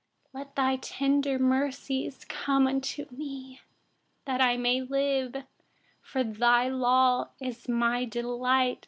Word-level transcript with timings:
77Let 0.33 0.71
your 0.71 0.77
tender 0.81 1.37
mercies 1.37 2.25
come 2.27 2.81
to 2.81 3.05
me, 3.11 3.61
that 4.25 4.41
I 4.41 4.57
may 4.57 4.81
live; 4.81 5.43
for 6.01 6.21
your 6.21 6.69
law 6.71 7.29
is 7.39 7.69
my 7.69 8.05
delight. 8.05 8.79